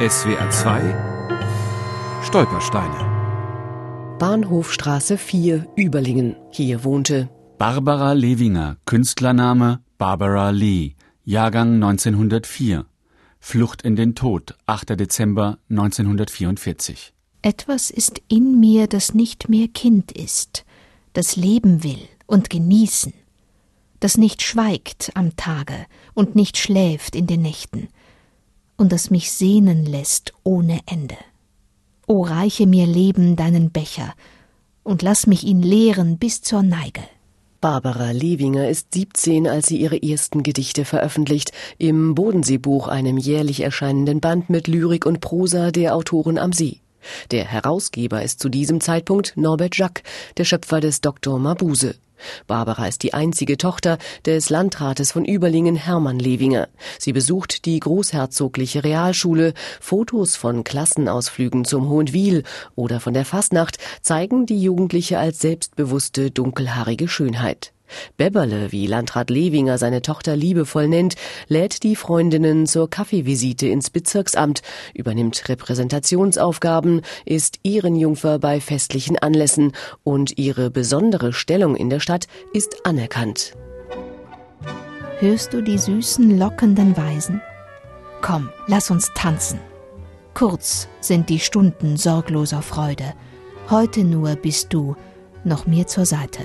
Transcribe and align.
SWR 0.00 0.48
2 0.48 2.22
Stolpersteine 2.22 4.16
Bahnhofstraße 4.20 5.18
4 5.18 5.66
Überlingen. 5.74 6.36
Hier 6.52 6.84
wohnte 6.84 7.28
Barbara 7.58 8.12
Lewinger, 8.12 8.76
Künstlername 8.84 9.80
Barbara 9.98 10.50
Lee, 10.50 10.94
Jahrgang 11.24 11.82
1904. 11.82 12.86
Flucht 13.40 13.82
in 13.82 13.96
den 13.96 14.14
Tod, 14.14 14.54
8. 14.66 14.90
Dezember 14.90 15.58
1944. 15.68 17.12
Etwas 17.42 17.90
ist 17.90 18.22
in 18.28 18.60
mir, 18.60 18.86
das 18.86 19.14
nicht 19.14 19.48
mehr 19.48 19.66
Kind 19.66 20.12
ist, 20.12 20.64
das 21.12 21.34
leben 21.34 21.82
will 21.82 22.06
und 22.28 22.50
genießen, 22.50 23.14
das 23.98 24.16
nicht 24.16 24.42
schweigt 24.42 25.10
am 25.14 25.34
Tage 25.34 25.86
und 26.14 26.36
nicht 26.36 26.56
schläft 26.56 27.16
in 27.16 27.26
den 27.26 27.42
Nächten, 27.42 27.88
und 28.78 28.92
das 28.92 29.10
mich 29.10 29.30
sehnen 29.30 29.84
lässt 29.84 30.32
ohne 30.44 30.80
Ende. 30.86 31.16
O 32.06 32.22
reiche 32.22 32.66
mir 32.66 32.86
Leben 32.86 33.36
deinen 33.36 33.70
Becher 33.70 34.14
und 34.82 35.02
lass 35.02 35.26
mich 35.26 35.44
ihn 35.44 35.60
leeren 35.60 36.16
bis 36.16 36.40
zur 36.40 36.62
Neige. 36.62 37.02
Barbara 37.60 38.12
Lewinger 38.12 38.68
ist 38.68 38.94
17, 38.94 39.48
als 39.48 39.66
sie 39.66 39.78
ihre 39.78 40.00
ersten 40.00 40.44
Gedichte 40.44 40.84
veröffentlicht, 40.84 41.50
im 41.76 42.14
Bodenseebuch, 42.14 42.86
einem 42.86 43.18
jährlich 43.18 43.60
erscheinenden 43.60 44.20
Band 44.20 44.48
mit 44.48 44.68
Lyrik 44.68 45.04
und 45.04 45.20
Prosa 45.20 45.72
der 45.72 45.96
Autoren 45.96 46.38
am 46.38 46.52
See. 46.52 46.78
Der 47.32 47.44
Herausgeber 47.44 48.22
ist 48.22 48.40
zu 48.40 48.48
diesem 48.48 48.80
Zeitpunkt 48.80 49.36
Norbert 49.36 49.76
Jacques, 49.76 50.04
der 50.36 50.44
Schöpfer 50.44 50.80
des 50.80 51.00
Dr. 51.00 51.38
Mabuse. 51.40 51.96
Barbara 52.46 52.86
ist 52.86 53.02
die 53.02 53.14
einzige 53.14 53.56
Tochter 53.56 53.98
des 54.24 54.50
Landrates 54.50 55.12
von 55.12 55.24
Überlingen 55.24 55.76
Hermann 55.76 56.18
Lewinger. 56.18 56.68
Sie 56.98 57.12
besucht 57.12 57.64
die 57.64 57.80
Großherzogliche 57.80 58.84
Realschule. 58.84 59.54
Fotos 59.80 60.36
von 60.36 60.64
Klassenausflügen 60.64 61.64
zum 61.64 61.88
Hohenwil 61.88 62.44
oder 62.74 63.00
von 63.00 63.14
der 63.14 63.24
Fasnacht 63.24 63.78
zeigen 64.02 64.46
die 64.46 64.60
Jugendliche 64.60 65.18
als 65.18 65.40
selbstbewusste, 65.40 66.30
dunkelhaarige 66.30 67.08
Schönheit. 67.08 67.72
Bebberle, 68.16 68.72
wie 68.72 68.86
Landrat 68.86 69.30
Lewinger 69.30 69.78
seine 69.78 70.02
Tochter 70.02 70.36
liebevoll 70.36 70.88
nennt, 70.88 71.14
lädt 71.48 71.82
die 71.82 71.96
Freundinnen 71.96 72.66
zur 72.66 72.88
Kaffeevisite 72.90 73.68
ins 73.68 73.90
Bezirksamt, 73.90 74.62
übernimmt 74.94 75.48
Repräsentationsaufgaben, 75.48 77.02
ist 77.24 77.58
Ehrenjungfer 77.64 78.38
bei 78.38 78.60
festlichen 78.60 79.18
Anlässen 79.18 79.72
und 80.04 80.38
ihre 80.38 80.70
besondere 80.70 81.32
Stellung 81.32 81.76
in 81.76 81.90
der 81.90 82.00
Stadt 82.00 82.26
ist 82.52 82.86
anerkannt. 82.86 83.52
Hörst 85.20 85.52
du 85.52 85.62
die 85.62 85.78
süßen, 85.78 86.38
lockenden 86.38 86.96
Weisen? 86.96 87.42
Komm, 88.20 88.50
lass 88.66 88.90
uns 88.90 89.10
tanzen. 89.14 89.58
Kurz 90.34 90.88
sind 91.00 91.28
die 91.28 91.40
Stunden 91.40 91.96
sorgloser 91.96 92.62
Freude. 92.62 93.14
Heute 93.70 94.04
nur 94.04 94.36
bist 94.36 94.72
du 94.72 94.94
noch 95.42 95.66
mir 95.66 95.86
zur 95.88 96.06
Seite. 96.06 96.42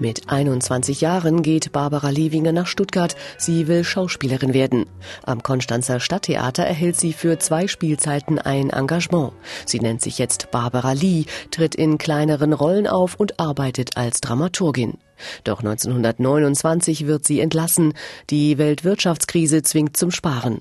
Mit 0.00 0.28
21 0.28 1.02
Jahren 1.02 1.42
geht 1.42 1.70
Barbara 1.70 2.10
Lewinger 2.10 2.50
nach 2.50 2.66
Stuttgart. 2.66 3.14
Sie 3.38 3.68
will 3.68 3.84
Schauspielerin 3.84 4.52
werden. 4.52 4.86
Am 5.22 5.42
Konstanzer 5.42 6.00
Stadttheater 6.00 6.64
erhält 6.64 6.96
sie 6.96 7.12
für 7.12 7.38
zwei 7.38 7.68
Spielzeiten 7.68 8.40
ein 8.40 8.70
Engagement. 8.70 9.32
Sie 9.66 9.78
nennt 9.78 10.02
sich 10.02 10.18
jetzt 10.18 10.50
Barbara 10.50 10.92
Lee, 10.92 11.26
tritt 11.52 11.76
in 11.76 11.96
kleineren 11.96 12.52
Rollen 12.52 12.88
auf 12.88 13.14
und 13.14 13.38
arbeitet 13.38 13.96
als 13.96 14.20
Dramaturgin. 14.20 14.98
Doch 15.44 15.60
1929 15.60 17.06
wird 17.06 17.24
sie 17.24 17.38
entlassen. 17.38 17.94
Die 18.30 18.58
Weltwirtschaftskrise 18.58 19.62
zwingt 19.62 19.96
zum 19.96 20.10
Sparen. 20.10 20.60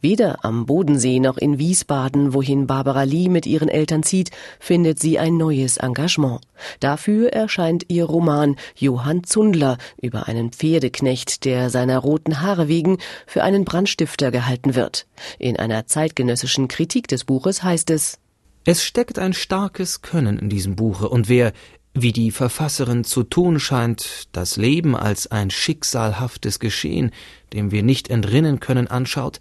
Weder 0.00 0.44
am 0.44 0.66
Bodensee 0.66 1.20
noch 1.20 1.38
in 1.38 1.58
Wiesbaden, 1.58 2.34
wohin 2.34 2.66
Barbara 2.66 3.02
Lee 3.02 3.28
mit 3.28 3.46
ihren 3.46 3.68
Eltern 3.68 4.02
zieht, 4.02 4.30
findet 4.60 4.98
sie 4.98 5.18
ein 5.18 5.36
neues 5.36 5.76
Engagement. 5.76 6.40
Dafür 6.80 7.32
erscheint 7.32 7.84
ihr 7.88 8.04
Roman 8.04 8.56
Johann 8.76 9.24
Zundler 9.24 9.78
über 10.00 10.28
einen 10.28 10.52
Pferdeknecht, 10.52 11.44
der 11.44 11.70
seiner 11.70 11.98
roten 11.98 12.40
Haare 12.40 12.68
wegen 12.68 12.98
für 13.26 13.42
einen 13.42 13.64
Brandstifter 13.64 14.30
gehalten 14.30 14.74
wird. 14.74 15.06
In 15.38 15.56
einer 15.56 15.86
zeitgenössischen 15.86 16.68
Kritik 16.68 17.08
des 17.08 17.24
Buches 17.24 17.62
heißt 17.62 17.90
es 17.90 18.18
Es 18.64 18.84
steckt 18.84 19.18
ein 19.18 19.32
starkes 19.32 20.02
Können 20.02 20.38
in 20.38 20.48
diesem 20.48 20.76
Buche, 20.76 21.08
und 21.08 21.28
wer 21.28 21.52
wie 21.94 22.12
die 22.12 22.30
Verfasserin 22.30 23.04
zu 23.04 23.22
tun 23.22 23.60
scheint, 23.60 24.28
das 24.32 24.56
Leben 24.56 24.96
als 24.96 25.30
ein 25.30 25.50
schicksalhaftes 25.50 26.58
Geschehen, 26.58 27.10
dem 27.52 27.70
wir 27.70 27.82
nicht 27.82 28.08
entrinnen 28.08 28.60
können, 28.60 28.88
anschaut, 28.88 29.40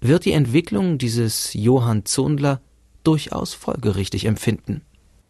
wird 0.00 0.24
die 0.24 0.32
Entwicklung 0.32 0.98
dieses 0.98 1.54
Johann 1.54 2.04
Zundler 2.04 2.60
durchaus 3.04 3.54
folgerichtig 3.54 4.24
empfinden. 4.24 4.82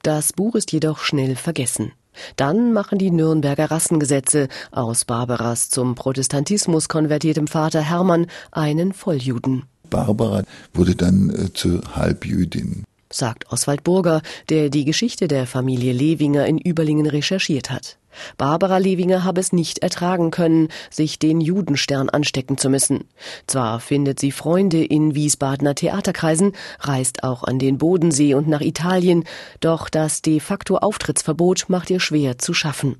Das 0.02 0.32
Buch 0.32 0.54
ist 0.54 0.72
jedoch 0.72 0.98
schnell 1.00 1.36
vergessen. 1.36 1.92
Dann 2.36 2.72
machen 2.72 2.98
die 2.98 3.10
Nürnberger 3.10 3.70
Rassengesetze 3.70 4.48
aus 4.70 5.04
Barbaras 5.04 5.68
zum 5.68 5.94
Protestantismus 5.94 6.88
konvertiertem 6.88 7.46
Vater 7.46 7.82
Hermann 7.82 8.26
einen 8.52 8.92
Volljuden. 8.92 9.64
Barbara 9.90 10.42
wurde 10.72 10.94
dann 10.94 11.30
äh, 11.30 11.52
zur 11.52 11.82
Halbjüdin 11.94 12.84
sagt 13.16 13.50
Oswald 13.50 13.84
Burger, 13.84 14.22
der 14.48 14.70
die 14.70 14.84
Geschichte 14.84 15.28
der 15.28 15.46
Familie 15.46 15.92
Lewinger 15.92 16.46
in 16.46 16.58
Überlingen 16.58 17.06
recherchiert 17.06 17.70
hat. 17.70 17.98
Barbara 18.38 18.78
Lewinger 18.78 19.24
habe 19.24 19.40
es 19.40 19.52
nicht 19.52 19.78
ertragen 19.80 20.30
können, 20.30 20.68
sich 20.90 21.18
den 21.18 21.40
Judenstern 21.40 22.08
anstecken 22.08 22.58
zu 22.58 22.70
müssen. 22.70 23.04
Zwar 23.46 23.80
findet 23.80 24.20
sie 24.20 24.32
Freunde 24.32 24.84
in 24.84 25.14
Wiesbadener 25.14 25.74
Theaterkreisen, 25.74 26.52
reist 26.80 27.24
auch 27.24 27.44
an 27.44 27.58
den 27.58 27.78
Bodensee 27.78 28.34
und 28.34 28.48
nach 28.48 28.60
Italien, 28.60 29.24
doch 29.60 29.88
das 29.88 30.22
de 30.22 30.40
facto 30.40 30.78
Auftrittsverbot 30.78 31.66
macht 31.68 31.90
ihr 31.90 32.00
schwer 32.00 32.38
zu 32.38 32.54
schaffen. 32.54 32.96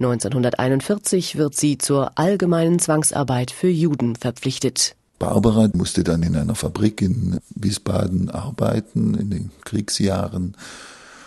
1941 0.00 1.36
wird 1.36 1.54
sie 1.54 1.78
zur 1.78 2.12
allgemeinen 2.18 2.78
Zwangsarbeit 2.78 3.50
für 3.50 3.68
Juden 3.68 4.16
verpflichtet. 4.16 4.96
Barbara 5.18 5.68
musste 5.74 6.04
dann 6.04 6.22
in 6.22 6.36
einer 6.36 6.54
Fabrik 6.54 7.02
in 7.02 7.38
Wiesbaden 7.54 8.30
arbeiten 8.30 9.14
in 9.14 9.30
den 9.30 9.50
Kriegsjahren. 9.64 10.56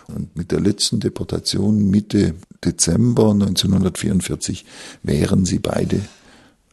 Und 0.08 0.36
mit 0.36 0.52
der 0.52 0.60
letzten 0.60 1.00
Deportation 1.00 1.90
Mitte 1.90 2.36
Dezember 2.64 3.32
1944 3.32 4.66
wären 5.04 5.46
sie 5.46 5.60
beide 5.60 6.02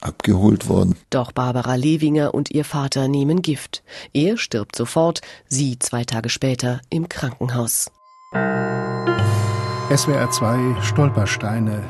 abgeholt 0.01 0.69
worden. 0.69 0.95
Doch 1.11 1.33
Barbara 1.33 1.75
Lewinger 1.75 2.34
und 2.34 2.51
ihr 2.51 2.65
Vater 2.65 3.09
nehmen 3.09 3.43
Gift. 3.43 3.83
Er 4.12 4.37
stirbt 4.37 4.77
sofort, 4.77 5.21
sie 5.49 5.79
zwei 5.79 6.05
Tage 6.05 6.29
später 6.29 6.81
im 6.91 7.09
Krankenhaus. 7.09 7.91
SWR 9.95 10.31
2 10.31 10.83
Stolpersteine. 10.83 11.83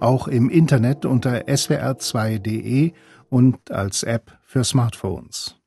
Auch 0.00 0.26
im 0.26 0.50
Internet 0.50 1.06
unter 1.06 1.46
swr2.de 1.46 2.92
und 3.30 3.70
als 3.70 4.02
App 4.02 4.36
für 4.52 4.64
Smartphones. 4.64 5.61